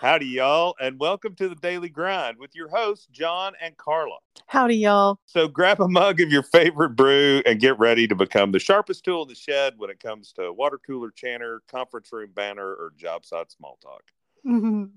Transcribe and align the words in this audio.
Howdy, 0.00 0.26
y'all, 0.26 0.76
and 0.80 0.96
welcome 1.00 1.34
to 1.34 1.48
the 1.48 1.56
Daily 1.56 1.88
Grind 1.88 2.38
with 2.38 2.54
your 2.54 2.68
hosts, 2.68 3.08
John 3.10 3.54
and 3.60 3.76
Carla. 3.78 4.18
Howdy, 4.46 4.76
y'all. 4.76 5.18
So 5.26 5.48
grab 5.48 5.80
a 5.80 5.88
mug 5.88 6.20
of 6.20 6.30
your 6.30 6.44
favorite 6.44 6.90
brew 6.90 7.42
and 7.44 7.58
get 7.58 7.76
ready 7.80 8.06
to 8.06 8.14
become 8.14 8.52
the 8.52 8.60
sharpest 8.60 9.04
tool 9.04 9.22
in 9.22 9.28
the 9.28 9.34
shed 9.34 9.74
when 9.76 9.90
it 9.90 9.98
comes 9.98 10.32
to 10.34 10.52
water 10.52 10.78
cooler 10.86 11.10
chanter, 11.10 11.62
conference 11.68 12.12
room 12.12 12.30
banner, 12.32 12.68
or 12.68 12.92
job 12.96 13.24
site 13.24 13.50
small 13.50 13.76
talk. 13.82 14.04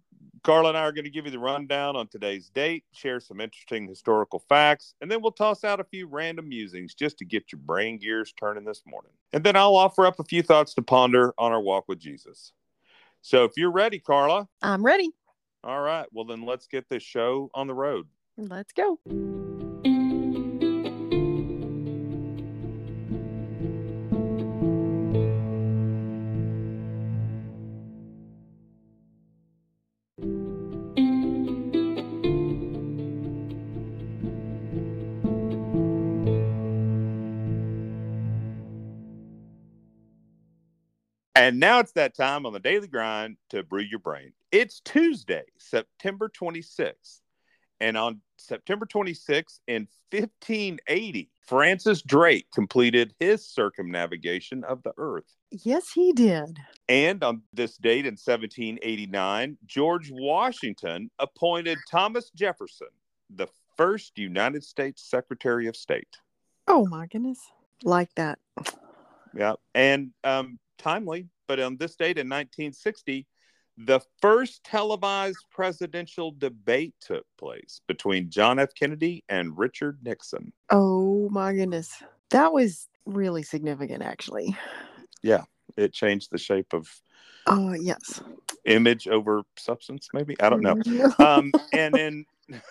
Carla 0.44 0.70
and 0.70 0.78
I 0.78 0.82
are 0.82 0.92
going 0.92 1.06
to 1.06 1.10
give 1.10 1.26
you 1.26 1.32
the 1.32 1.40
rundown 1.40 1.96
on 1.96 2.08
today's 2.08 2.50
date, 2.50 2.84
share 2.92 3.20
some 3.20 3.42
interesting 3.42 3.88
historical 3.88 4.44
facts, 4.50 4.94
and 5.02 5.10
then 5.10 5.20
we'll 5.24 5.32
toss 5.32 5.64
out 5.64 5.80
a 5.80 5.84
few 5.84 6.06
random 6.06 6.48
musings 6.48 6.94
just 6.94 7.18
to 7.18 7.26
get 7.26 7.52
your 7.52 7.60
brain 7.62 7.98
gears 7.98 8.36
turning 8.40 8.66
this 8.66 8.84
morning. 8.86 9.14
And 9.34 9.44
then 9.44 9.56
I'll 9.56 9.76
offer 9.76 10.06
up 10.06 10.20
a 10.20 10.24
few 10.24 10.44
thoughts 10.44 10.76
to 10.76 10.84
ponder 10.84 11.34
on 11.40 11.52
our 11.52 11.62
walk 11.62 11.86
with 11.88 11.98
Jesus. 11.98 12.54
So 13.22 13.44
if 13.44 13.52
you're 13.58 13.72
ready, 13.72 14.00
Carla, 14.00 14.48
I'm 14.62 14.84
ready. 14.84 15.12
all 15.64 15.82
right, 15.82 16.08
well, 16.12 16.26
then 16.26 16.46
let's 16.46 16.68
get 16.68 16.90
this 16.90 17.04
show 17.04 17.50
on 17.54 17.68
the 17.68 17.74
road. 17.76 18.08
Let's 18.38 18.74
go. 18.74 19.00
And 41.42 41.60
now 41.60 41.80
it's 41.80 41.94
that 41.94 42.16
time 42.16 42.46
on 42.46 42.54
the 42.54 42.60
daily 42.60 42.88
grind 42.88 43.38
to 43.50 43.64
brew 43.64 43.82
your 43.82 43.98
brain. 43.98 44.32
It's 44.52 44.80
Tuesday, 44.80 45.42
September 45.58 46.30
26th. 46.30 47.22
And 47.80 47.98
on 47.98 48.22
September 48.38 48.86
26th 48.86 49.60
in 49.68 49.88
1580, 50.12 51.32
Francis 51.48 52.04
Drake 52.04 52.46
completed 52.54 53.16
his 53.20 53.44
circumnavigation 53.44 54.64
of 54.64 54.84
the 54.84 54.94
earth. 55.00 55.36
Yes, 55.50 55.92
he 55.92 56.14
did. 56.14 56.60
And 56.88 57.24
on 57.24 57.42
this 57.54 57.76
date 57.76 58.06
in 58.06 58.14
1789, 58.14 59.58
George 59.66 60.12
Washington 60.14 61.10
appointed 61.18 61.80
Thomas 61.90 62.30
Jefferson 62.36 62.90
the 63.36 63.48
first 63.78 64.16
United 64.20 64.64
States 64.64 65.10
Secretary 65.10 65.66
of 65.66 65.76
State. 65.76 66.18
Oh 66.68 66.86
my 66.86 67.08
goodness. 67.08 67.40
Like 67.84 68.14
that. 68.14 68.38
Yeah. 69.36 69.54
And 69.74 70.12
um, 70.24 70.60
timely, 70.82 71.28
but 71.48 71.60
on 71.60 71.78
this 71.78 71.96
date 71.96 72.18
in 72.18 72.28
1960, 72.28 73.28
the 73.78 74.02
first 74.22 74.64
televised 74.64 75.46
presidential 75.50 76.34
debate 76.38 76.94
took 77.00 77.26
place 77.38 77.82
between 77.88 78.30
John 78.30 78.60
F. 78.60 78.70
Kennedy 78.76 79.24
and 79.30 79.58
Richard 79.58 80.00
Nixon. 80.04 80.52
Oh 80.70 81.30
my 81.30 81.54
goodness. 81.54 82.04
That 82.32 82.54
was 82.54 82.90
really 83.06 83.44
significant, 83.44 84.04
actually. 84.04 84.56
Yeah, 85.24 85.44
it 85.78 85.94
changed 85.94 86.30
the 86.32 86.38
shape 86.38 86.74
of 86.74 86.90
Oh, 87.48 87.74
yes. 87.74 88.22
image 88.66 89.08
over 89.08 89.44
substance, 89.58 90.10
maybe. 90.14 90.36
I 90.40 90.50
don't 90.50 90.62
know. 90.62 90.78
Um, 91.20 91.52
and 91.74 91.94
then, 91.94 92.26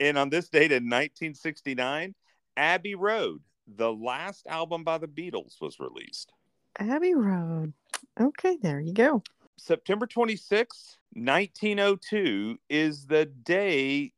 and 0.00 0.16
on 0.18 0.30
this 0.30 0.48
date 0.48 0.72
in 0.72 0.84
1969, 0.84 2.14
Abbey 2.56 2.94
Road, 2.94 3.42
the 3.66 3.92
last 3.92 4.46
album 4.46 4.84
by 4.84 4.98
the 4.98 5.08
Beatles, 5.08 5.60
was 5.60 5.78
released. 5.78 6.32
Abbey 6.78 7.14
Road. 7.14 7.72
Okay, 8.20 8.58
there 8.62 8.80
you 8.80 8.92
go. 8.92 9.22
September 9.56 10.06
26th, 10.06 10.96
1902 11.12 12.58
is 12.68 13.06
the 13.06 13.26
day 13.26 14.12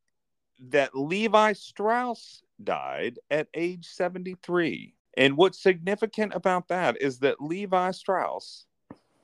that 0.69 0.95
Levi 0.95 1.55
Strauss 1.55 2.43
died 2.63 3.19
at 3.31 3.49
age 3.55 3.87
73. 3.87 4.95
And 5.17 5.37
what's 5.37 5.63
significant 5.63 6.35
about 6.35 6.69
that 6.69 7.01
is 7.01 7.19
that 7.21 7.41
Levi 7.41 7.91
Strauss 7.93 8.67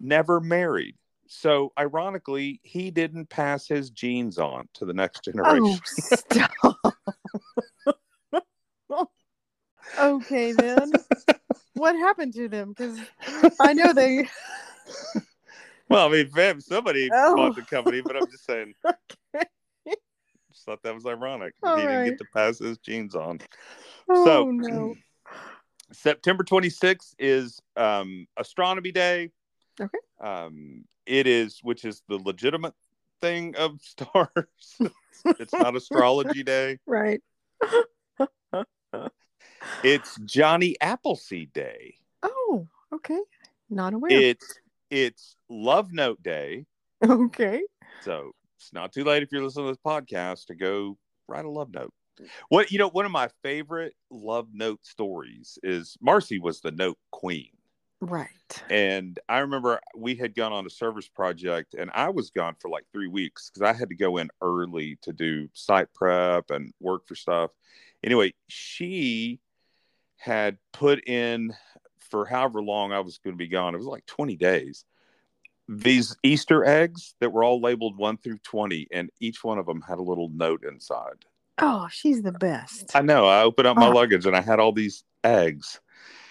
never 0.01 0.41
married. 0.41 0.97
So, 1.29 1.73
ironically, 1.79 2.61
he 2.63 2.91
didn't 2.91 3.29
pass 3.29 3.67
his 3.67 3.91
genes 3.91 4.39
on 4.39 4.69
to 4.75 4.85
the 4.85 4.95
next 4.95 5.25
generation. 5.25 5.65
Oh, 5.65 5.81
stop. 5.85 6.77
okay, 9.99 10.53
then. 10.53 10.93
what 11.87 11.97
happened 12.01 12.35
to 12.35 12.49
them? 12.49 12.71
Because 12.77 12.99
I 13.61 13.73
know 13.73 13.93
they. 13.93 14.29
Well, 15.89 16.09
I 16.09 16.11
mean, 16.11 16.27
fam, 16.27 16.61
somebody 16.61 17.09
Oh. 17.15 17.37
bought 17.37 17.55
the 17.55 17.63
company, 17.63 18.01
but 18.01 18.17
I'm 18.17 18.29
just 18.29 18.45
saying, 18.45 18.75
Okay. 18.85 19.47
just 20.51 20.65
thought 20.65 20.83
that 20.83 20.93
was 20.93 21.07
ironic. 21.07 21.55
All 21.63 21.77
he 21.77 21.83
didn't 21.87 22.05
get 22.07 22.19
to 22.19 22.25
pass 22.35 22.59
his 22.59 22.77
genes 22.79 23.15
on. 23.15 23.39
Oh, 24.09 24.25
So- 24.25 24.51
no. 24.51 24.95
September 25.93 26.43
26th 26.43 27.15
is 27.21 27.61
um, 27.77 28.27
Astronomy 28.37 28.91
Day. 28.91 29.31
Okay. 29.81 29.99
Um, 30.21 30.85
it 31.07 31.29
is, 31.29 31.61
which 31.63 31.85
is 31.85 32.03
the 32.09 32.17
legitimate 32.19 32.75
thing 33.21 33.55
of 33.55 33.81
stars. 33.81 34.91
it's 35.39 35.53
not 35.53 35.77
Astrology 35.77 36.43
Day. 36.43 36.81
Right. 36.85 37.21
It's 39.89 40.19
Johnny 40.25 40.75
Appleseed 40.81 41.53
Day. 41.53 41.95
Oh, 42.21 42.67
okay. 42.93 43.21
Not 43.71 43.95
aware. 43.95 44.11
It's 44.11 44.59
it's 44.91 45.37
Love 45.49 45.93
Note 45.93 46.21
Day. 46.25 46.67
okay. 47.05 47.63
So 48.03 48.33
it's 48.59 48.73
not 48.73 48.93
too 48.93 49.05
late 49.05 49.23
if 49.23 49.31
you're 49.31 49.45
listening 49.45 49.67
to 49.67 49.71
this 49.71 49.81
podcast 49.87 50.47
to 50.47 50.57
go 50.57 50.99
write 51.29 51.45
a 51.45 51.49
love 51.49 51.73
note. 51.73 51.93
What 52.49 52.73
you 52.73 52.81
know, 52.81 52.89
one 52.89 53.05
of 53.05 53.13
my 53.13 53.29
favorite 53.45 53.95
love 54.11 54.49
note 54.53 54.85
stories 54.85 55.57
is 55.63 55.97
Marcy 56.01 56.41
was 56.41 56.61
the 56.61 56.73
note 56.73 56.99
queen. 57.13 57.51
Right. 58.01 58.29
And 58.69 59.21
I 59.29 59.39
remember 59.39 59.79
we 59.97 60.17
had 60.17 60.35
gone 60.35 60.53
on 60.53 60.67
a 60.67 60.71
service 60.71 61.07
project 61.07 61.75
and 61.75 61.93
I 61.95 62.09
was 62.09 62.31
gone 62.31 62.57
for 62.59 62.69
like 62.69 62.87
three 62.93 63.07
weeks 63.07 63.51
because 63.51 63.63
I 63.63 63.73
had 63.73 63.91
to 63.91 63.97
go 63.97 64.17
in 64.17 64.31
early 64.43 64.99
to 65.03 65.13
do 65.13 65.49
site 65.53 65.95
prep 65.95 66.51
and 66.51 66.73
work 66.81 67.07
for 67.07 67.15
stuff. 67.15 67.53
Anyway, 68.03 68.35
she 68.49 69.39
had 70.27 70.59
put 70.73 71.09
in 71.09 71.55
for 72.11 72.27
however 72.27 72.61
long 72.61 72.93
I 72.93 73.01
was 73.01 73.19
going 73.19 73.35
to 73.35 73.39
be 73.39 73.49
gone, 73.49 73.75
it 73.75 73.79
was 73.79 73.87
like 73.87 74.05
20 74.07 74.37
days, 74.37 74.85
these 75.69 76.15
Easter 76.23 76.65
eggs 76.65 77.15
that 77.21 77.33
were 77.33 77.43
all 77.45 77.61
labeled 77.61 77.97
one 77.97 78.19
through 78.19 78.39
20, 78.39 78.89
and 78.93 79.11
each 79.21 79.43
one 79.43 79.59
of 79.59 79.67
them 79.67 79.81
had 79.81 79.99
a 79.99 80.03
little 80.03 80.29
note 80.29 80.65
inside. 80.65 81.25
Oh, 81.59 81.89
she's 81.91 82.23
the 82.23 82.33
best. 82.33 82.95
I 82.95 83.01
know. 83.01 83.25
I 83.27 83.43
opened 83.43 83.67
up 83.67 83.77
my 83.77 83.89
Oh. 83.89 83.93
luggage 83.93 84.27
and 84.27 84.37
I 84.37 84.43
had 84.43 84.61
all 84.61 84.73
these 84.73 85.05
eggs, 85.25 85.81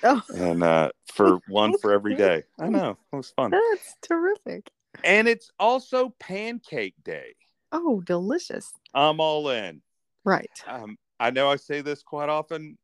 Oh, 0.03 0.22
and 0.35 0.61
uh, 0.63 0.91
for 1.13 1.39
one 1.47 1.78
for 1.79 1.91
every 1.91 2.16
day. 2.28 2.44
I 2.59 2.69
know. 2.69 2.97
It 3.11 3.16
was 3.16 3.31
fun. 3.31 3.51
that's 3.51 3.95
terrific. 4.01 4.69
And 5.03 5.28
it's 5.28 5.50
also 5.59 6.13
Pancake 6.19 6.95
Day. 7.03 7.35
Oh, 7.72 8.01
delicious. 8.01 8.72
I'm 8.94 9.19
all 9.19 9.50
in. 9.50 9.81
Right. 10.23 10.51
Um, 10.67 10.97
I 11.19 11.31
know 11.31 11.50
I 11.50 11.55
say 11.57 11.81
this 11.81 12.03
quite 12.03 12.29
often, 12.29 12.78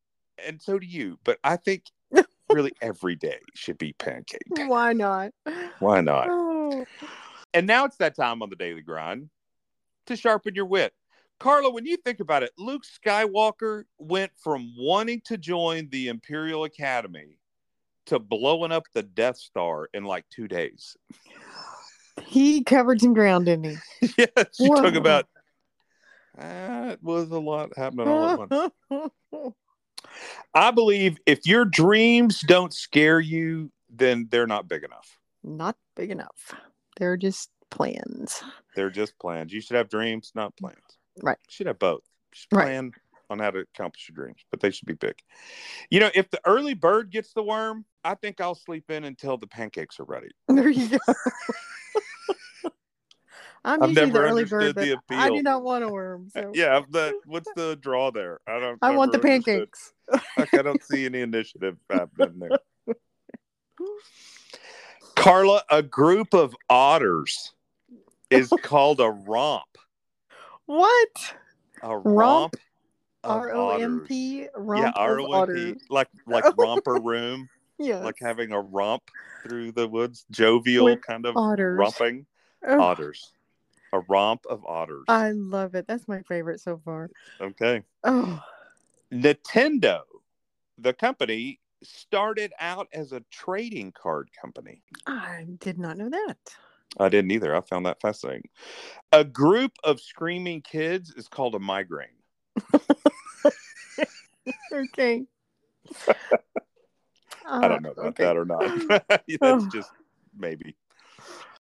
and 0.46 0.60
so 0.60 0.78
do 0.78 0.86
you, 0.86 1.18
but 1.24 1.38
I 1.44 1.56
think 1.56 1.84
really 2.50 2.72
every 2.80 3.16
day 3.16 3.38
should 3.54 3.78
be 3.78 3.92
Pancake 3.94 4.42
Day. 4.54 4.66
Why 4.66 4.92
not? 4.92 5.32
Why 5.78 6.00
not? 6.00 6.28
Oh, 6.30 6.84
And 7.54 7.66
now 7.66 7.84
it's 7.84 7.96
that 7.96 8.16
time 8.16 8.42
on 8.42 8.50
the 8.50 8.56
daily 8.56 8.82
grind 8.82 9.30
to 10.06 10.16
sharpen 10.16 10.54
your 10.54 10.66
wit. 10.66 10.92
Carla, 11.38 11.70
when 11.70 11.86
you 11.86 11.96
think 11.96 12.20
about 12.20 12.42
it, 12.42 12.52
Luke 12.56 12.82
Skywalker 12.84 13.84
went 13.98 14.30
from 14.36 14.72
wanting 14.78 15.20
to 15.24 15.36
join 15.36 15.88
the 15.90 16.08
Imperial 16.08 16.64
Academy 16.64 17.38
to 18.06 18.18
blowing 18.18 18.70
up 18.70 18.84
the 18.94 19.02
Death 19.02 19.38
Star 19.38 19.88
in 19.92 20.04
like 20.04 20.24
two 20.30 20.46
days. 20.46 20.96
he 22.22 22.62
covered 22.62 23.00
some 23.00 23.14
ground, 23.14 23.46
didn't 23.46 23.64
he? 24.00 24.14
yes, 24.18 24.58
you 24.60 24.68
talk 24.68 24.94
about 24.94 25.26
that 25.34 25.42
ah, 26.38 26.96
was 27.02 27.30
a 27.30 27.38
lot 27.38 27.76
happening 27.76 28.08
all 28.08 28.28
at 28.28 28.38
once. 28.38 28.72
I 30.54 30.70
believe 30.70 31.18
if 31.26 31.46
your 31.46 31.64
dreams 31.64 32.40
don't 32.40 32.72
scare 32.72 33.20
you, 33.20 33.70
then 33.88 34.28
they're 34.30 34.46
not 34.46 34.68
big 34.68 34.84
enough. 34.84 35.18
not 35.44 35.76
big 35.96 36.10
enough. 36.10 36.54
They're 36.96 37.16
just 37.16 37.50
plans. 37.70 38.42
They're 38.76 38.90
just 38.90 39.18
plans. 39.18 39.52
You 39.52 39.60
should 39.60 39.76
have 39.76 39.88
dreams, 39.88 40.30
not 40.34 40.56
plans. 40.56 40.76
Right. 41.22 41.38
You 41.48 41.52
should 41.52 41.66
have 41.66 41.78
both. 41.78 42.02
You 42.32 42.36
should 42.36 42.52
Right. 42.56 42.64
plan 42.66 42.92
on 43.28 43.38
how 43.38 43.50
to 43.50 43.60
accomplish 43.60 44.08
your 44.08 44.14
dreams, 44.24 44.44
but 44.50 44.60
they 44.60 44.70
should 44.70 44.86
be 44.86 44.94
big. 44.94 45.14
You 45.90 46.00
know, 46.00 46.10
if 46.14 46.30
the 46.30 46.40
early 46.44 46.74
bird 46.74 47.10
gets 47.10 47.32
the 47.32 47.42
worm, 47.42 47.84
I 48.04 48.14
think 48.14 48.40
I'll 48.40 48.54
sleep 48.54 48.90
in 48.90 49.04
until 49.04 49.36
the 49.36 49.46
pancakes 49.46 49.98
are 50.00 50.04
ready. 50.04 50.28
There 50.48 50.68
you 50.68 50.88
go. 50.90 50.98
I'm 53.64 53.82
I've 53.82 53.88
usually 53.90 54.06
the 54.10 54.12
never 54.12 54.26
early 54.26 54.44
bird, 54.44 54.62
understood 54.62 54.98
but 55.08 55.16
I 55.16 55.28
do 55.28 55.42
not 55.42 55.62
want 55.62 55.84
a 55.84 55.88
worm. 55.88 56.28
So 56.36 56.52
Yeah, 56.54 56.80
the 56.90 57.14
what's 57.26 57.50
the 57.54 57.76
draw 57.80 58.10
there? 58.10 58.40
I 58.46 58.58
don't. 58.58 58.78
I 58.82 58.90
want 58.90 59.12
the 59.12 59.18
pancakes. 59.18 59.92
Like, 60.36 60.52
I 60.54 60.62
don't 60.62 60.82
see 60.82 61.04
any 61.06 61.20
initiative 61.20 61.76
happening 61.90 62.38
there. 62.38 62.96
Carla, 65.14 65.62
a 65.70 65.82
group 65.82 66.34
of 66.34 66.56
otters 66.68 67.52
is 68.30 68.50
called 68.62 69.00
a 69.00 69.10
romp. 69.10 69.64
What? 70.66 71.34
A 71.82 71.96
Romp? 71.96 72.56
R 73.24 73.54
O 73.54 73.70
M. 73.78 74.04
P. 74.08 74.40
Yeah, 74.40 74.48
Romp 74.56 74.96
R 74.96 75.18
of 75.20 75.26
O 75.26 75.42
M 75.42 75.54
P. 75.54 75.74
Like 75.90 76.08
like 76.26 76.44
romper 76.56 76.94
room, 76.96 77.48
Yes. 77.78 78.02
like 78.02 78.16
having 78.20 78.52
a 78.52 78.60
romp 78.60 79.02
through 79.42 79.72
the 79.72 79.86
woods, 79.86 80.24
jovial 80.30 80.86
With 80.86 81.02
kind 81.02 81.26
of 81.26 81.36
otters. 81.36 81.78
romping 81.78 82.26
Oh, 82.66 82.80
otters. 82.80 83.32
A 83.92 84.00
romp 84.00 84.44
of 84.48 84.64
otters. 84.64 85.04
I 85.08 85.32
love 85.32 85.74
it. 85.74 85.86
That's 85.86 86.08
my 86.08 86.22
favorite 86.22 86.60
so 86.60 86.80
far. 86.84 87.10
Okay. 87.40 87.82
Oh, 88.04 88.42
Nintendo, 89.12 90.00
the 90.78 90.94
company, 90.94 91.60
started 91.82 92.52
out 92.58 92.88
as 92.92 93.12
a 93.12 93.22
trading 93.30 93.92
card 93.92 94.30
company. 94.40 94.82
I 95.06 95.46
did 95.58 95.78
not 95.78 95.98
know 95.98 96.08
that. 96.08 96.36
I 96.98 97.08
didn't 97.08 97.30
either. 97.30 97.54
I 97.54 97.60
found 97.60 97.86
that 97.86 98.00
fascinating. 98.00 98.48
A 99.12 99.24
group 99.24 99.72
of 99.84 100.00
screaming 100.00 100.62
kids 100.62 101.12
is 101.14 101.28
called 101.28 101.54
a 101.54 101.58
migraine. 101.58 102.08
Okay. 104.72 105.24
I 107.44 107.68
don't 107.68 107.82
know 107.82 107.90
uh, 107.90 108.00
about 108.00 108.16
that 108.16 108.36
or 108.36 108.44
not. 108.44 108.62
Oh. 109.00 109.38
That's 109.40 109.64
Oh. 109.64 109.68
just 109.70 109.90
maybe. 110.36 110.76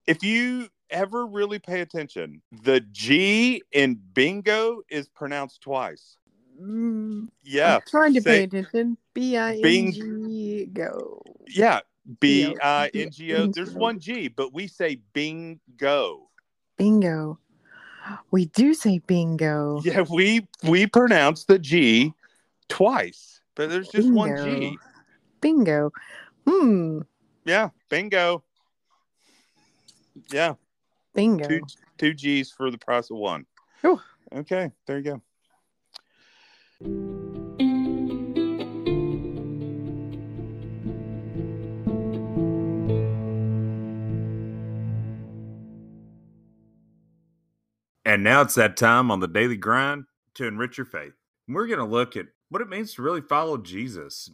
If 0.06 0.22
you 0.22 0.68
ever 0.90 1.26
really 1.26 1.58
pay 1.58 1.81
attention, 1.81 2.42
the 2.62 2.81
G 2.92 3.62
in 3.72 4.00
bingo 4.14 4.82
is 4.88 5.08
pronounced 5.08 5.60
twice. 5.62 6.16
Mm, 6.60 7.28
Yeah. 7.42 7.76
I'm 7.76 7.82
trying 7.88 8.14
to 8.14 8.20
pay 8.20 8.38
say- 8.38 8.42
attention. 8.44 8.96
B 9.14 9.37
I 9.37 9.54
N 9.54 9.92
G 9.92 10.66
go. 10.72 11.22
Yeah. 11.48 11.81
B 12.20 12.54
I 12.62 12.90
N 12.94 13.10
G 13.10 13.34
O. 13.34 13.46
There's 13.46 13.72
one 13.72 13.98
G, 13.98 14.28
but 14.28 14.52
we 14.52 14.66
say 14.66 15.00
bingo. 15.12 16.28
Bingo. 16.76 17.38
We 18.31 18.46
do 18.46 18.75
say 18.75 18.98
bingo. 19.06 19.81
Yeah, 19.84 20.04
we 20.10 20.46
we 20.64 20.87
pronounce 20.87 21.44
the 21.44 21.58
G 21.58 22.12
twice, 22.69 23.40
but 23.54 23.69
there's 23.70 23.88
just 23.88 24.10
one 24.10 24.37
G. 24.37 24.76
Bingo. 25.40 25.90
Bingo. 25.90 25.92
Hmm. 26.46 27.00
Yeah, 27.44 27.69
bingo. 27.88 28.42
Yeah, 30.32 30.54
Bingo. 31.14 31.46
two 31.46 31.60
two 31.98 32.14
G's 32.14 32.50
for 32.50 32.70
the 32.70 32.78
price 32.78 33.10
of 33.10 33.16
one. 33.16 33.46
Whew. 33.80 34.00
Okay, 34.32 34.70
there 34.86 34.98
you 34.98 35.04
go. 35.04 35.22
And 48.04 48.24
now 48.24 48.40
it's 48.40 48.56
that 48.56 48.76
time 48.76 49.10
on 49.10 49.20
the 49.20 49.28
daily 49.28 49.56
grind 49.56 50.04
to 50.34 50.44
enrich 50.46 50.78
your 50.78 50.84
faith. 50.84 51.12
We're 51.46 51.68
going 51.68 51.78
to 51.78 51.84
look 51.84 52.16
at 52.16 52.26
what 52.48 52.60
it 52.60 52.68
means 52.68 52.94
to 52.94 53.02
really 53.02 53.20
follow 53.20 53.56
Jesus. 53.56 54.30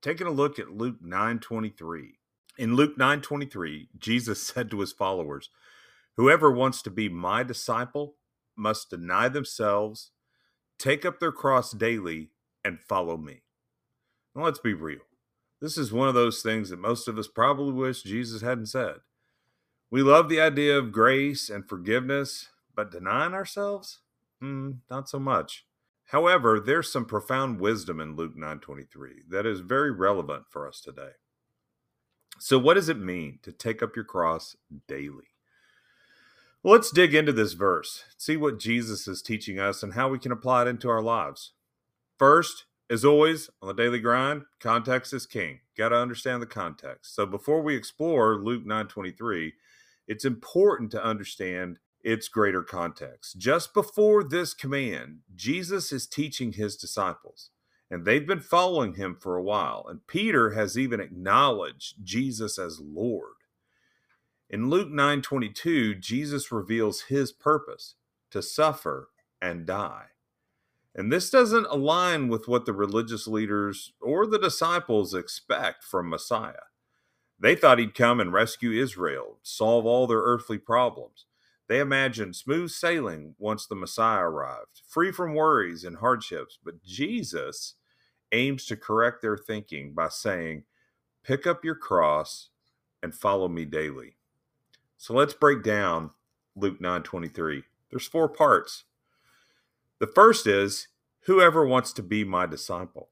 Taking 0.00 0.28
a 0.28 0.30
look 0.30 0.60
at 0.60 0.70
Luke 0.70 1.02
9:23. 1.02 2.18
In 2.58 2.76
Luke 2.76 2.96
9:23, 2.96 3.88
Jesus 3.98 4.40
said 4.42 4.70
to 4.70 4.80
his 4.80 4.92
followers, 4.92 5.50
"Whoever 6.16 6.50
wants 6.50 6.82
to 6.82 6.90
be 6.90 7.08
my 7.08 7.42
disciple 7.42 8.16
must 8.56 8.90
deny 8.90 9.28
themselves, 9.28 10.12
take 10.78 11.04
up 11.04 11.20
their 11.20 11.32
cross 11.32 11.72
daily 11.72 12.30
and 12.64 12.80
follow 12.80 13.16
me." 13.16 13.42
Now 14.34 14.44
let's 14.44 14.58
be 14.58 14.74
real. 14.74 15.00
This 15.60 15.78
is 15.78 15.92
one 15.92 16.08
of 16.08 16.14
those 16.14 16.42
things 16.42 16.68
that 16.68 16.78
most 16.78 17.08
of 17.08 17.18
us 17.18 17.28
probably 17.28 17.72
wish 17.72 18.02
Jesus 18.02 18.42
hadn't 18.42 18.66
said. 18.66 19.00
We 19.90 20.02
love 20.02 20.28
the 20.28 20.40
idea 20.40 20.76
of 20.76 20.92
grace 20.92 21.48
and 21.48 21.66
forgiveness, 21.66 22.50
but 22.74 22.90
denying 22.90 23.32
ourselves? 23.32 24.00
Hmm, 24.40 24.72
not 24.90 25.08
so 25.08 25.18
much. 25.18 25.64
However, 26.10 26.60
there's 26.60 26.92
some 26.92 27.06
profound 27.06 27.60
wisdom 27.60 28.00
in 28.00 28.14
Luke 28.14 28.36
9:23 28.36 29.22
that 29.28 29.46
is 29.46 29.60
very 29.60 29.90
relevant 29.90 30.46
for 30.50 30.68
us 30.68 30.80
today. 30.80 31.12
So 32.38 32.58
what 32.58 32.74
does 32.74 32.88
it 32.88 32.98
mean 32.98 33.38
to 33.42 33.52
take 33.52 33.82
up 33.82 33.96
your 33.96 34.04
cross 34.04 34.56
daily? 34.86 35.35
Let's 36.68 36.90
dig 36.90 37.14
into 37.14 37.32
this 37.32 37.52
verse, 37.52 38.02
see 38.18 38.36
what 38.36 38.58
Jesus 38.58 39.06
is 39.06 39.22
teaching 39.22 39.60
us 39.60 39.84
and 39.84 39.92
how 39.92 40.08
we 40.08 40.18
can 40.18 40.32
apply 40.32 40.62
it 40.62 40.68
into 40.68 40.88
our 40.88 41.00
lives. 41.00 41.52
First, 42.18 42.64
as 42.90 43.04
always, 43.04 43.48
on 43.62 43.68
the 43.68 43.72
daily 43.72 44.00
grind, 44.00 44.42
context 44.58 45.12
is 45.12 45.26
king. 45.26 45.60
Got 45.78 45.90
to 45.90 45.96
understand 45.96 46.42
the 46.42 46.46
context. 46.46 47.14
So 47.14 47.24
before 47.24 47.62
we 47.62 47.76
explore 47.76 48.42
Luke 48.42 48.66
9:23, 48.66 49.52
it's 50.08 50.24
important 50.24 50.90
to 50.90 51.04
understand 51.04 51.78
its 52.00 52.26
greater 52.26 52.64
context. 52.64 53.38
Just 53.38 53.72
before 53.72 54.24
this 54.24 54.52
command, 54.52 55.20
Jesus 55.36 55.92
is 55.92 56.08
teaching 56.08 56.54
his 56.54 56.76
disciples, 56.76 57.50
and 57.92 58.04
they've 58.04 58.26
been 58.26 58.40
following 58.40 58.94
him 58.94 59.14
for 59.14 59.36
a 59.36 59.42
while. 59.42 59.86
And 59.88 60.04
Peter 60.08 60.50
has 60.50 60.76
even 60.76 60.98
acknowledged 60.98 62.02
Jesus 62.02 62.58
as 62.58 62.80
Lord. 62.80 63.34
In 64.48 64.70
Luke 64.70 64.88
9:22, 64.90 65.94
Jesus 65.96 66.52
reveals 66.52 67.02
his 67.02 67.32
purpose 67.32 67.96
to 68.30 68.42
suffer 68.42 69.10
and 69.42 69.66
die. 69.66 70.10
And 70.94 71.12
this 71.12 71.30
doesn't 71.30 71.66
align 71.66 72.28
with 72.28 72.48
what 72.48 72.64
the 72.64 72.72
religious 72.72 73.26
leaders 73.26 73.92
or 74.00 74.26
the 74.26 74.38
disciples 74.38 75.14
expect 75.14 75.84
from 75.84 76.08
Messiah. 76.08 76.66
They 77.38 77.54
thought 77.54 77.78
he'd 77.78 77.94
come 77.94 78.20
and 78.20 78.32
rescue 78.32 78.72
Israel, 78.72 79.38
solve 79.42 79.84
all 79.84 80.06
their 80.06 80.20
earthly 80.20 80.58
problems. 80.58 81.26
They 81.68 81.80
imagined 81.80 82.36
smooth 82.36 82.70
sailing 82.70 83.34
once 83.38 83.66
the 83.66 83.74
Messiah 83.74 84.22
arrived, 84.22 84.82
free 84.86 85.12
from 85.12 85.34
worries 85.34 85.84
and 85.84 85.96
hardships. 85.98 86.58
But 86.62 86.82
Jesus 86.82 87.74
aims 88.32 88.64
to 88.66 88.76
correct 88.76 89.20
their 89.20 89.36
thinking 89.36 89.92
by 89.92 90.08
saying, 90.08 90.64
Pick 91.24 91.46
up 91.46 91.64
your 91.64 91.74
cross 91.74 92.50
and 93.02 93.14
follow 93.14 93.48
me 93.48 93.64
daily. 93.64 94.15
So 94.96 95.14
let's 95.14 95.34
break 95.34 95.62
down 95.62 96.10
Luke 96.54 96.80
9:23. 96.80 97.64
There's 97.90 98.06
four 98.06 98.28
parts. 98.28 98.84
The 99.98 100.06
first 100.06 100.46
is 100.46 100.88
whoever 101.20 101.66
wants 101.66 101.92
to 101.94 102.02
be 102.02 102.24
my 102.24 102.46
disciple. 102.46 103.10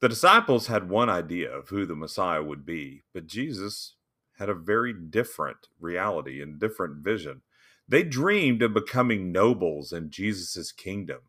The 0.00 0.08
disciples 0.08 0.66
had 0.66 0.88
one 0.88 1.08
idea 1.08 1.50
of 1.50 1.70
who 1.70 1.86
the 1.86 1.96
Messiah 1.96 2.42
would 2.42 2.66
be, 2.66 3.02
but 3.12 3.26
Jesus 3.26 3.94
had 4.38 4.48
a 4.48 4.54
very 4.54 4.92
different 4.92 5.68
reality 5.80 6.42
and 6.42 6.58
different 6.58 6.96
vision. 6.96 7.42
They 7.88 8.02
dreamed 8.02 8.62
of 8.62 8.74
becoming 8.74 9.32
nobles 9.32 9.92
in 9.92 10.10
Jesus' 10.10 10.72
kingdom. 10.72 11.20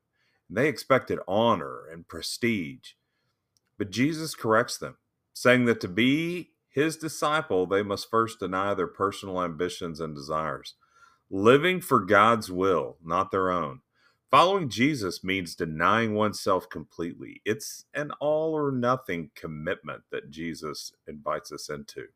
And 0.50 0.58
they 0.58 0.68
expected 0.68 1.20
honor 1.28 1.86
and 1.86 2.08
prestige. 2.08 2.94
But 3.78 3.92
Jesus 3.92 4.36
corrects 4.36 4.78
them, 4.78 4.98
saying 5.34 5.66
that 5.66 5.80
to 5.82 5.88
be 5.88 6.52
his 6.78 6.96
disciple, 6.96 7.66
they 7.66 7.82
must 7.82 8.08
first 8.08 8.40
deny 8.40 8.76
their 8.76 8.86
personal 8.86 9.42
ambitions 9.42 10.00
and 10.00 10.14
desires, 10.14 10.76
living 11.28 11.82
for 11.82 12.06
God's 12.06 12.52
will, 12.52 12.98
not 13.04 13.32
their 13.32 13.50
own. 13.50 13.82
Following 14.30 14.70
Jesus 14.70 15.24
means 15.24 15.56
denying 15.56 16.14
oneself 16.14 16.70
completely. 16.70 17.42
It's 17.46 17.86
an 17.96 18.12
all 18.20 18.54
or 18.54 18.72
nothing 18.72 19.32
commitment 19.34 20.04
that 20.12 20.30
Jesus 20.30 20.94
invites 21.08 21.52
us 21.52 21.68
into. 21.68 22.10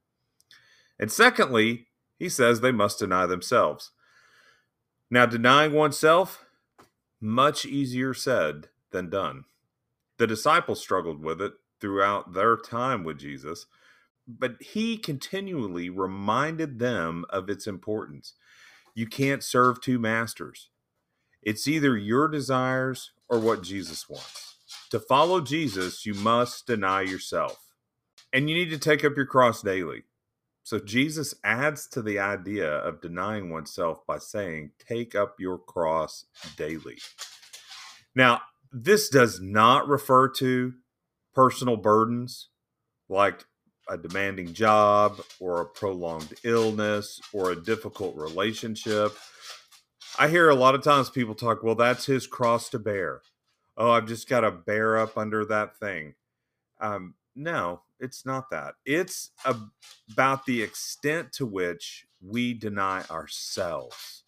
And 1.00 1.12
secondly, 1.12 1.88
he 2.20 2.30
says 2.30 2.62
they 2.62 2.72
must 2.72 3.00
deny 3.00 3.25
themselves. 3.25 3.89
Now, 5.10 5.25
denying 5.25 5.74
oneself, 5.74 6.46
much 7.20 7.65
easier 7.65 8.13
said 8.13 8.68
than 8.91 9.10
done. 9.10 9.46
The 10.20 10.27
disciples 10.27 10.80
struggled 10.80 11.24
with 11.24 11.41
it 11.41 11.53
throughout 11.80 12.36
their 12.36 12.58
time 12.58 13.03
with 13.03 13.18
Jesus, 13.18 13.65
but 14.28 14.62
he 14.62 14.98
continually 14.98 15.90
reminded 15.90 16.80
them 16.80 17.25
of 17.30 17.50
its 17.50 17.68
importance. 17.68 18.34
You 18.94 19.08
can't 19.08 19.44
serve 19.44 19.82
two 19.82 20.00
masters. 20.00 20.70
It's 21.42 21.68
either 21.68 21.98
your 21.98 22.28
desires 22.28 23.12
or 23.30 23.40
what 23.40 23.63
Jesus 23.63 24.10
wants. 24.10 24.56
To 24.92 25.00
follow 25.00 25.42
Jesus, 25.42 26.06
you 26.06 26.13
must 26.13 26.68
deny 26.68 27.01
yourself. 27.01 27.58
And 28.34 28.50
you 28.50 28.56
need 28.56 28.70
to 28.70 28.78
take 28.78 29.04
up 29.04 29.16
your 29.16 29.25
cross 29.25 29.62
daily. 29.62 30.04
So 30.63 30.80
Jesus 30.80 31.34
adds 31.44 31.88
to 31.88 32.01
the 32.01 32.20
idea 32.20 32.70
of 32.70 33.01
denying 33.01 33.50
oneself 33.50 34.06
by 34.06 34.20
saying, 34.20 34.72
Take 34.80 35.16
up 35.16 35.36
your 35.40 35.58
cross 35.58 36.25
daily. 36.56 37.00
Now, 38.16 38.42
this 38.72 39.10
does 39.10 39.42
not 39.42 39.88
refer 39.88 40.30
to 40.30 40.74
personal 41.34 41.78
burdens 41.78 42.50
like 43.10 43.46
a 43.91 43.98
demanding 43.98 44.53
job 44.53 45.21
or 45.39 45.62
a 45.62 45.65
prolonged 45.65 46.33
illness 46.43 47.19
or 47.33 47.51
a 47.51 47.62
difficult 47.62 48.15
relationship. 48.15 49.12
I 50.17 50.29
hear 50.29 50.50
a 50.50 50.55
lot 50.55 50.75
of 50.75 50.83
times 50.83 51.10
people 51.10 51.36
talk, 51.36 51.62
well, 51.62 51.75
that's 51.75 52.05
his 52.05 52.25
cross 52.25 52.69
to 52.69 52.79
bear. 52.79 53.21
Oh, 53.77 53.91
I've 53.91 54.07
just 54.07 54.29
got 54.29 54.41
to 54.41 54.51
bear 54.51 54.98
up 54.98 55.17
under 55.17 55.45
that 55.45 55.77
thing. 55.77 56.15
Um, 56.79 57.15
no, 57.36 57.81
it's 58.00 58.25
not 58.25 58.50
that. 58.51 58.75
It's 58.86 59.31
about 59.45 60.45
the 60.45 60.62
extent 60.63 61.33
to 61.33 61.45
which 61.45 62.05
we 62.21 62.53
deny 62.53 63.03
ourselves. 63.12 64.24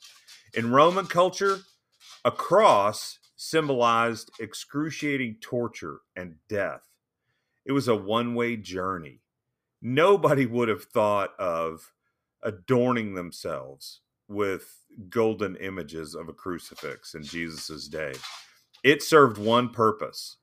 In 0.53 0.71
Roman 0.71 1.07
culture, 1.07 1.59
a 2.25 2.31
cross 2.31 3.19
symbolized 3.35 4.31
excruciating 4.39 5.37
torture 5.41 5.99
and 6.15 6.35
death. 6.47 6.83
It 7.65 7.71
was 7.71 7.87
a 7.87 7.95
one 7.95 8.35
way 8.35 8.55
journey. 8.57 9.22
Nobody 9.83 10.47
would 10.47 10.69
have 10.69 10.85
thought 10.85 11.35
of 11.39 11.93
adorning 12.43 13.15
themselves 13.15 14.01
with 14.29 14.77
golden 15.09 15.57
images 15.57 16.15
of 16.15 16.29
a 16.29 16.33
crucifix 16.33 17.15
in 17.15 17.23
Jesus' 17.23 17.89
day. 17.89 18.13
It 18.83 19.03
served 19.03 19.37
one 19.39 19.69
purpose 19.69 20.37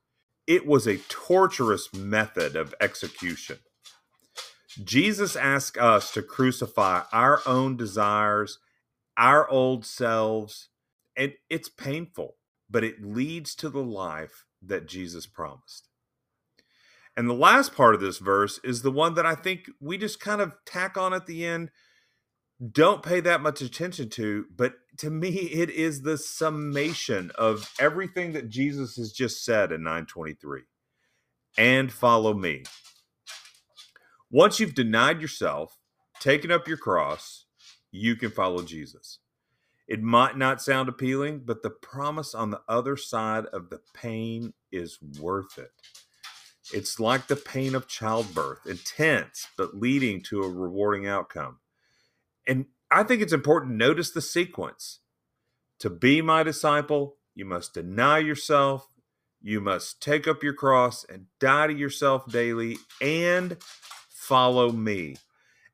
it 0.48 0.66
was 0.66 0.88
a 0.88 0.98
torturous 1.08 1.94
method 1.94 2.56
of 2.56 2.74
execution. 2.80 3.58
Jesus 4.84 5.36
asked 5.36 5.78
us 5.78 6.12
to 6.12 6.22
crucify 6.22 7.02
our 7.12 7.42
own 7.46 7.76
desires, 7.76 8.58
our 9.18 9.48
old 9.50 9.86
selves, 9.86 10.70
and 11.16 11.34
it's 11.50 11.68
painful, 11.68 12.36
but 12.70 12.84
it 12.84 13.04
leads 13.04 13.54
to 13.56 13.70
the 13.70 13.84
life 13.84 14.46
that 14.62 14.88
Jesus 14.88 15.26
promised. 15.26 15.89
And 17.16 17.28
the 17.28 17.34
last 17.34 17.74
part 17.74 17.94
of 17.94 18.00
this 18.00 18.18
verse 18.18 18.60
is 18.64 18.82
the 18.82 18.90
one 18.90 19.14
that 19.14 19.26
I 19.26 19.34
think 19.34 19.70
we 19.80 19.98
just 19.98 20.20
kind 20.20 20.40
of 20.40 20.54
tack 20.64 20.96
on 20.96 21.12
at 21.12 21.26
the 21.26 21.44
end, 21.44 21.70
don't 22.72 23.02
pay 23.02 23.20
that 23.20 23.40
much 23.40 23.60
attention 23.62 24.08
to, 24.10 24.46
but 24.54 24.74
to 24.98 25.10
me, 25.10 25.28
it 25.28 25.70
is 25.70 26.02
the 26.02 26.18
summation 26.18 27.32
of 27.36 27.72
everything 27.78 28.32
that 28.32 28.48
Jesus 28.48 28.96
has 28.96 29.12
just 29.12 29.44
said 29.44 29.72
in 29.72 29.82
923 29.82 30.62
and 31.58 31.92
follow 31.92 32.34
me. 32.34 32.64
Once 34.30 34.60
you've 34.60 34.74
denied 34.74 35.20
yourself, 35.20 35.78
taken 36.20 36.50
up 36.50 36.68
your 36.68 36.76
cross, 36.76 37.46
you 37.90 38.14
can 38.14 38.30
follow 38.30 38.62
Jesus. 38.62 39.18
It 39.88 40.02
might 40.02 40.36
not 40.38 40.62
sound 40.62 40.88
appealing, 40.88 41.42
but 41.44 41.62
the 41.62 41.70
promise 41.70 42.34
on 42.34 42.50
the 42.50 42.60
other 42.68 42.96
side 42.96 43.46
of 43.46 43.70
the 43.70 43.80
pain 43.92 44.52
is 44.70 44.98
worth 45.18 45.58
it. 45.58 45.72
It's 46.72 47.00
like 47.00 47.26
the 47.26 47.36
pain 47.36 47.74
of 47.74 47.88
childbirth, 47.88 48.66
intense, 48.66 49.48
but 49.56 49.74
leading 49.74 50.22
to 50.24 50.42
a 50.42 50.48
rewarding 50.48 51.06
outcome. 51.06 51.58
And 52.46 52.66
I 52.90 53.02
think 53.02 53.22
it's 53.22 53.32
important 53.32 53.72
to 53.72 53.76
notice 53.76 54.10
the 54.10 54.22
sequence. 54.22 55.00
To 55.80 55.90
be 55.90 56.22
my 56.22 56.42
disciple, 56.42 57.16
you 57.34 57.44
must 57.44 57.74
deny 57.74 58.18
yourself, 58.18 58.88
you 59.40 59.60
must 59.60 60.02
take 60.02 60.28
up 60.28 60.42
your 60.42 60.52
cross 60.52 61.04
and 61.04 61.26
die 61.38 61.68
to 61.68 61.72
yourself 61.72 62.30
daily 62.30 62.76
and 63.00 63.56
follow 64.10 64.70
me. 64.70 65.16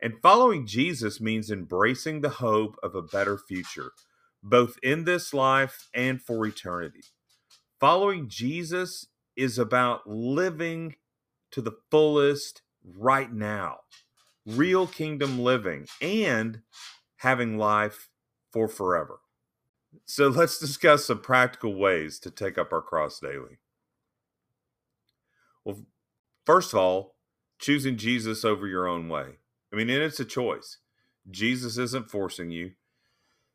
And 0.00 0.20
following 0.22 0.66
Jesus 0.66 1.20
means 1.20 1.50
embracing 1.50 2.20
the 2.20 2.28
hope 2.28 2.76
of 2.82 2.94
a 2.94 3.02
better 3.02 3.38
future, 3.38 3.92
both 4.42 4.78
in 4.82 5.04
this 5.04 5.34
life 5.34 5.88
and 5.92 6.22
for 6.22 6.46
eternity. 6.46 7.02
Following 7.80 8.28
Jesus 8.28 9.06
is 9.36 9.58
about 9.58 10.08
living 10.08 10.96
to 11.52 11.60
the 11.60 11.76
fullest 11.90 12.62
right 12.96 13.32
now, 13.32 13.78
real 14.46 14.86
kingdom 14.86 15.38
living, 15.38 15.86
and 16.00 16.60
having 17.16 17.58
life 17.58 18.08
for 18.52 18.68
forever. 18.68 19.20
So 20.04 20.28
let's 20.28 20.58
discuss 20.58 21.06
some 21.06 21.20
practical 21.20 21.74
ways 21.74 22.18
to 22.20 22.30
take 22.30 22.58
up 22.58 22.72
our 22.72 22.82
cross 22.82 23.18
daily. 23.20 23.58
Well, 25.64 25.84
first 26.44 26.72
of 26.72 26.78
all, 26.78 27.16
choosing 27.58 27.96
Jesus 27.96 28.44
over 28.44 28.66
your 28.66 28.86
own 28.86 29.08
way. 29.08 29.38
I 29.72 29.76
mean, 29.76 29.90
and 29.90 30.02
it's 30.02 30.20
a 30.20 30.24
choice. 30.24 30.78
Jesus 31.30 31.76
isn't 31.78 32.10
forcing 32.10 32.50
you. 32.50 32.72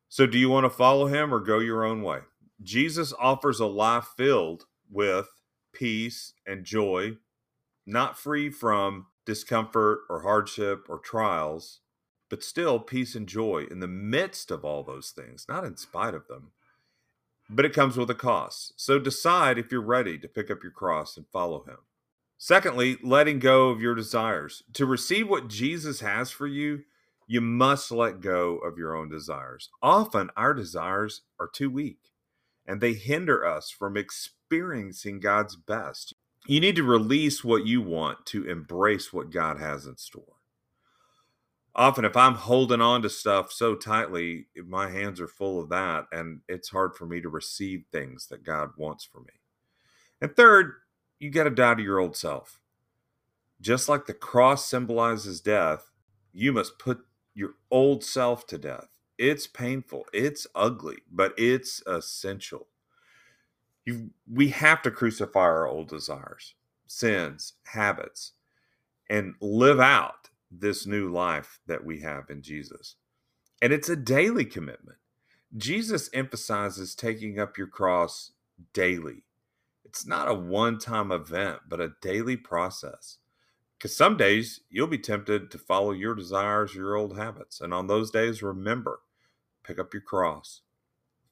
So, 0.09 0.25
do 0.25 0.37
you 0.37 0.49
want 0.49 0.65
to 0.65 0.69
follow 0.69 1.07
him 1.07 1.33
or 1.33 1.39
go 1.39 1.59
your 1.59 1.85
own 1.85 2.01
way? 2.01 2.19
Jesus 2.61 3.13
offers 3.17 3.59
a 3.59 3.65
life 3.65 4.07
filled 4.17 4.65
with 4.91 5.29
peace 5.73 6.33
and 6.45 6.65
joy, 6.65 7.17
not 7.85 8.17
free 8.17 8.49
from 8.49 9.07
discomfort 9.25 10.01
or 10.09 10.21
hardship 10.21 10.85
or 10.89 10.99
trials, 10.99 11.79
but 12.29 12.43
still 12.43 12.79
peace 12.79 13.15
and 13.15 13.27
joy 13.27 13.65
in 13.69 13.79
the 13.79 13.87
midst 13.87 14.51
of 14.51 14.63
all 14.63 14.83
those 14.83 15.11
things, 15.11 15.45
not 15.49 15.65
in 15.65 15.77
spite 15.77 16.13
of 16.13 16.27
them. 16.27 16.51
But 17.49 17.65
it 17.65 17.73
comes 17.73 17.97
with 17.97 18.09
a 18.09 18.15
cost. 18.15 18.73
So 18.77 18.97
decide 18.97 19.57
if 19.57 19.71
you're 19.71 19.81
ready 19.81 20.17
to 20.17 20.27
pick 20.27 20.49
up 20.49 20.63
your 20.63 20.71
cross 20.71 21.17
and 21.17 21.25
follow 21.27 21.63
him. 21.63 21.77
Secondly, 22.37 22.97
letting 23.03 23.39
go 23.39 23.69
of 23.69 23.81
your 23.81 23.93
desires. 23.93 24.63
To 24.73 24.85
receive 24.85 25.29
what 25.29 25.49
Jesus 25.49 25.99
has 25.99 26.31
for 26.31 26.47
you, 26.47 26.83
you 27.27 27.41
must 27.41 27.91
let 27.91 28.21
go 28.21 28.57
of 28.57 28.77
your 28.77 28.95
own 28.95 29.09
desires. 29.09 29.69
Often 29.81 30.31
our 30.35 30.53
desires 30.53 31.21
are 31.39 31.47
too 31.47 31.69
weak 31.69 32.11
and 32.65 32.79
they 32.81 32.93
hinder 32.93 33.45
us 33.45 33.69
from 33.69 33.97
experiencing 34.51 35.19
God's 35.19 35.55
best. 35.55 36.13
You 36.45 36.59
need 36.59 36.75
to 36.75 36.83
release 36.83 37.43
what 37.43 37.65
you 37.65 37.81
want 37.81 38.25
to 38.27 38.49
embrace 38.49 39.13
what 39.13 39.31
God 39.31 39.59
has 39.59 39.85
in 39.85 39.97
store 39.97 40.41
often 41.75 42.05
if 42.05 42.17
I'm 42.17 42.35
holding 42.35 42.81
on 42.81 43.01
to 43.01 43.09
stuff 43.09 43.51
so 43.51 43.75
tightly, 43.75 44.47
my 44.67 44.89
hands 44.89 45.21
are 45.21 45.27
full 45.27 45.59
of 45.59 45.69
that, 45.69 46.05
and 46.11 46.41
it's 46.47 46.69
hard 46.69 46.95
for 46.95 47.05
me 47.05 47.21
to 47.21 47.29
receive 47.29 47.85
things 47.91 48.27
that 48.27 48.43
God 48.43 48.71
wants 48.77 49.05
for 49.05 49.21
me. 49.21 49.33
And 50.19 50.35
third, 50.35 50.73
you 51.19 51.29
got 51.29 51.45
to 51.45 51.49
die 51.49 51.75
to 51.75 51.83
your 51.83 51.99
old 51.99 52.15
self. 52.15 52.59
Just 53.59 53.87
like 53.87 54.05
the 54.05 54.13
cross 54.13 54.67
symbolizes 54.67 55.39
death, 55.39 55.91
you 56.33 56.51
must 56.51 56.79
put 56.79 57.05
your 57.33 57.51
old 57.69 58.03
self 58.03 58.45
to 58.47 58.57
death. 58.57 58.87
It's 59.17 59.45
painful, 59.45 60.05
it's 60.13 60.47
ugly, 60.55 60.97
but 61.11 61.33
it's 61.37 61.83
essential. 61.85 62.67
You, 63.91 64.09
we 64.31 64.49
have 64.49 64.81
to 64.83 64.91
crucify 64.91 65.41
our 65.41 65.67
old 65.67 65.89
desires, 65.89 66.55
sins, 66.87 67.53
habits, 67.65 68.33
and 69.09 69.35
live 69.41 69.79
out 69.79 70.29
this 70.49 70.85
new 70.85 71.11
life 71.11 71.59
that 71.67 71.83
we 71.83 71.99
have 72.01 72.29
in 72.29 72.41
Jesus. 72.41 72.95
And 73.61 73.73
it's 73.73 73.89
a 73.89 73.95
daily 73.95 74.45
commitment. 74.45 74.97
Jesus 75.57 76.09
emphasizes 76.13 76.95
taking 76.95 77.37
up 77.37 77.57
your 77.57 77.67
cross 77.67 78.31
daily. 78.73 79.23
It's 79.83 80.05
not 80.05 80.29
a 80.29 80.33
one 80.33 80.79
time 80.79 81.11
event, 81.11 81.59
but 81.67 81.81
a 81.81 81.93
daily 82.01 82.37
process. 82.37 83.17
Because 83.77 83.95
some 83.95 84.15
days 84.15 84.61
you'll 84.69 84.87
be 84.87 84.97
tempted 84.97 85.51
to 85.51 85.57
follow 85.57 85.91
your 85.91 86.15
desires, 86.15 86.73
your 86.73 86.95
old 86.95 87.17
habits. 87.17 87.59
And 87.59 87.73
on 87.73 87.87
those 87.87 88.11
days, 88.11 88.41
remember 88.41 89.01
pick 89.63 89.77
up 89.77 89.93
your 89.93 90.01
cross, 90.01 90.61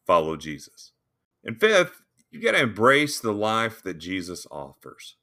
follow 0.06 0.36
Jesus. 0.36 0.92
And 1.44 1.60
fifth, 1.60 2.02
you 2.32 2.42
got 2.42 2.52
to 2.52 2.62
embrace 2.62 3.20
the 3.20 3.34
life 3.34 3.82
that 3.84 3.98
Jesus 3.98 4.46
offers. 4.52 5.16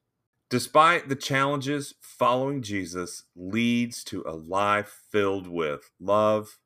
Despite 0.48 1.08
the 1.08 1.16
challenges, 1.16 1.94
following 2.00 2.62
Jesus 2.62 3.24
leads 3.34 4.04
to 4.04 4.22
a 4.26 4.32
life 4.32 5.02
filled 5.10 5.48
with 5.48 5.90
love, 6.00 6.58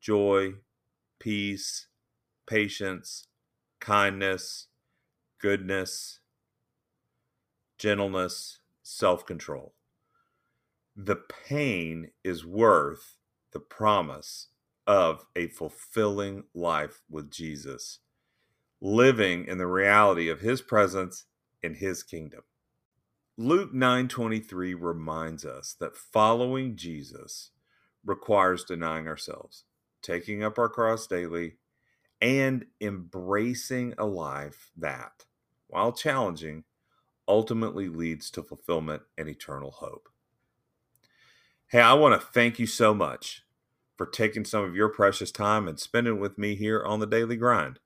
joy, 0.00 0.54
peace, 1.18 1.88
patience, 2.46 3.26
kindness, 3.80 4.66
goodness, 5.40 6.20
gentleness, 7.78 8.60
self 8.82 9.24
control. 9.26 9.74
The 10.94 11.16
pain 11.16 12.10
is 12.24 12.44
worth 12.44 13.16
the 13.52 13.60
promise 13.60 14.48
of 14.86 15.26
a 15.34 15.48
fulfilling 15.48 16.44
life 16.54 17.02
with 17.10 17.30
Jesus, 17.30 18.00
living 18.80 19.46
in 19.46 19.58
the 19.58 19.66
reality 19.66 20.28
of 20.28 20.40
his 20.40 20.60
presence 20.60 21.24
in 21.62 21.74
his 21.74 22.02
kingdom. 22.02 22.42
Luke 23.36 23.72
9:23 23.72 24.74
reminds 24.74 25.44
us 25.44 25.74
that 25.74 25.96
following 25.96 26.76
Jesus 26.76 27.50
requires 28.04 28.64
denying 28.64 29.06
ourselves, 29.06 29.64
taking 30.00 30.42
up 30.42 30.58
our 30.58 30.68
cross 30.68 31.06
daily, 31.06 31.58
and 32.20 32.66
embracing 32.80 33.94
a 33.98 34.06
life 34.06 34.70
that, 34.76 35.26
while 35.66 35.92
challenging, 35.92 36.64
ultimately 37.28 37.88
leads 37.88 38.30
to 38.30 38.42
fulfillment 38.42 39.02
and 39.18 39.28
eternal 39.28 39.70
hope. 39.70 40.08
Hey, 41.68 41.80
I 41.80 41.94
want 41.94 42.18
to 42.18 42.26
thank 42.28 42.58
you 42.58 42.66
so 42.66 42.94
much 42.94 43.42
for 43.96 44.06
taking 44.06 44.44
some 44.44 44.64
of 44.64 44.76
your 44.76 44.88
precious 44.88 45.32
time 45.32 45.66
and 45.66 45.80
spending 45.80 46.20
with 46.20 46.38
me 46.38 46.54
here 46.54 46.82
on 46.84 47.00
the 47.00 47.06
Daily 47.06 47.36
Grind. 47.36 47.80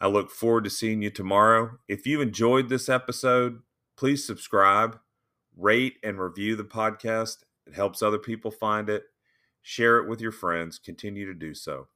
I 0.00 0.08
look 0.08 0.30
forward 0.30 0.64
to 0.64 0.70
seeing 0.70 1.02
you 1.02 1.10
tomorrow. 1.10 1.78
If 1.88 2.06
you 2.06 2.20
enjoyed 2.20 2.68
this 2.68 2.88
episode, 2.88 3.60
please 3.96 4.26
subscribe, 4.26 4.98
rate, 5.56 5.98
and 6.02 6.18
review 6.20 6.56
the 6.56 6.64
podcast. 6.64 7.44
It 7.66 7.74
helps 7.74 8.02
other 8.02 8.18
people 8.18 8.50
find 8.50 8.88
it. 8.88 9.04
Share 9.62 9.98
it 9.98 10.08
with 10.08 10.20
your 10.20 10.32
friends. 10.32 10.78
Continue 10.78 11.26
to 11.26 11.34
do 11.34 11.54
so. 11.54 11.88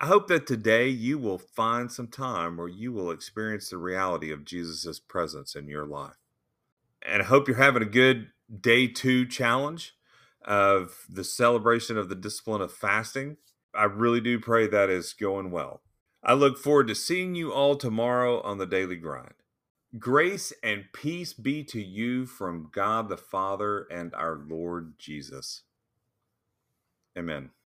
I 0.00 0.06
hope 0.06 0.28
that 0.28 0.46
today 0.46 0.88
you 0.88 1.18
will 1.18 1.38
find 1.38 1.90
some 1.92 2.08
time 2.08 2.56
where 2.56 2.68
you 2.68 2.92
will 2.92 3.10
experience 3.10 3.70
the 3.70 3.78
reality 3.78 4.30
of 4.32 4.44
Jesus' 4.44 5.00
presence 5.00 5.54
in 5.54 5.68
your 5.68 5.86
life. 5.86 6.16
and 7.02 7.22
I 7.22 7.26
hope 7.26 7.48
you're 7.48 7.56
having 7.56 7.82
a 7.82 7.86
good 7.86 8.28
day 8.60 8.86
two 8.88 9.26
challenge 9.26 9.94
of 10.44 11.06
the 11.08 11.24
celebration 11.24 11.96
of 11.98 12.08
the 12.08 12.14
discipline 12.14 12.60
of 12.62 12.72
fasting. 12.72 13.36
I 13.74 13.84
really 13.84 14.20
do 14.20 14.38
pray 14.40 14.66
that 14.68 14.90
is 14.90 15.12
going 15.12 15.50
well. 15.50 15.82
I 16.26 16.34
look 16.34 16.58
forward 16.58 16.88
to 16.88 16.96
seeing 16.96 17.36
you 17.36 17.52
all 17.52 17.76
tomorrow 17.76 18.42
on 18.42 18.58
the 18.58 18.66
Daily 18.66 18.96
Grind. 18.96 19.34
Grace 19.96 20.52
and 20.62 20.86
peace 20.92 21.32
be 21.32 21.62
to 21.64 21.80
you 21.80 22.26
from 22.26 22.68
God 22.72 23.08
the 23.08 23.16
Father 23.16 23.86
and 23.92 24.12
our 24.12 24.36
Lord 24.36 24.94
Jesus. 24.98 25.62
Amen. 27.16 27.50